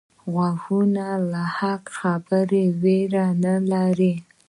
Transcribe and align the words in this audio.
غوږونه 0.31 1.07
له 1.31 1.43
حق 1.57 1.83
خبرې 1.99 2.65
ویره 2.81 3.27
نه 3.43 3.55
لري 3.71 4.13